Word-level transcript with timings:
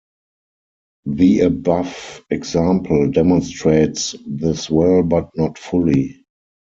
The 1.05 1.41
above 1.41 2.25
example 2.31 3.11
demonstrates 3.11 4.15
this 4.25 4.67
well, 4.67 5.03
but 5.03 5.29
not 5.37 5.59
fully. 5.59 6.25